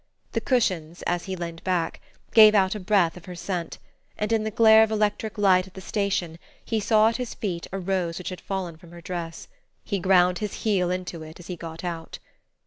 The 0.31 0.41
cushions, 0.41 1.03
as 1.03 1.25
he 1.25 1.35
leaned 1.35 1.63
back, 1.63 2.01
gave 2.33 2.55
out 2.55 2.73
a 2.73 2.79
breath 2.79 3.15
of 3.17 3.25
her 3.25 3.35
scent; 3.35 3.77
and 4.17 4.33
in 4.33 4.43
the 4.43 4.49
glare 4.49 4.81
of 4.81 4.89
electric 4.89 5.37
light 5.37 5.67
at 5.67 5.75
the 5.75 5.79
station 5.79 6.39
he 6.65 6.79
saw 6.79 7.09
at 7.09 7.17
his 7.17 7.35
feet 7.35 7.67
a 7.71 7.77
rose 7.77 8.17
which 8.17 8.29
had 8.29 8.41
fallen 8.41 8.77
from 8.77 8.89
her 8.93 9.01
dress. 9.01 9.47
He 9.83 9.99
ground 9.99 10.39
his 10.39 10.63
heel 10.63 10.89
into 10.89 11.21
it 11.21 11.39
as 11.39 11.45
he 11.45 11.55
got 11.55 11.83
out. 11.83 12.17